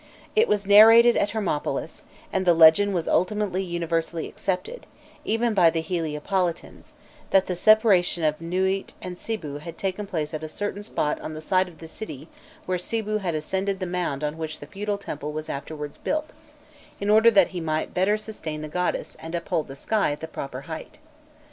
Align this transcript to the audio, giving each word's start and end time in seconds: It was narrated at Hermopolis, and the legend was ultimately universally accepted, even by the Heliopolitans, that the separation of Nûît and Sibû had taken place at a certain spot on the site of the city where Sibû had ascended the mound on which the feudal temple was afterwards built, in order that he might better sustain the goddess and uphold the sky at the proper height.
It 0.35 0.47
was 0.47 0.65
narrated 0.65 1.15
at 1.15 1.29
Hermopolis, 1.29 2.01
and 2.33 2.43
the 2.43 2.55
legend 2.55 2.95
was 2.95 3.07
ultimately 3.07 3.61
universally 3.63 4.27
accepted, 4.27 4.87
even 5.25 5.53
by 5.53 5.69
the 5.69 5.79
Heliopolitans, 5.83 6.93
that 7.29 7.45
the 7.45 7.55
separation 7.55 8.23
of 8.23 8.39
Nûît 8.39 8.93
and 8.99 9.15
Sibû 9.15 9.59
had 9.59 9.77
taken 9.77 10.07
place 10.07 10.33
at 10.33 10.41
a 10.43 10.49
certain 10.49 10.81
spot 10.81 11.21
on 11.21 11.35
the 11.35 11.39
site 11.39 11.67
of 11.67 11.77
the 11.77 11.87
city 11.87 12.27
where 12.65 12.79
Sibû 12.79 13.19
had 13.19 13.35
ascended 13.35 13.79
the 13.79 13.85
mound 13.85 14.23
on 14.23 14.39
which 14.39 14.57
the 14.59 14.65
feudal 14.65 14.97
temple 14.97 15.33
was 15.33 15.49
afterwards 15.49 15.99
built, 15.99 16.31
in 16.99 17.11
order 17.11 17.29
that 17.29 17.49
he 17.49 17.61
might 17.61 17.93
better 17.93 18.17
sustain 18.17 18.63
the 18.63 18.67
goddess 18.67 19.15
and 19.19 19.35
uphold 19.35 19.67
the 19.67 19.75
sky 19.75 20.11
at 20.13 20.19
the 20.19 20.27
proper 20.27 20.61
height. 20.61 20.97